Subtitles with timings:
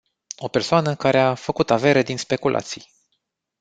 [0.37, 2.91] O persoană care a făcut avere din speculații.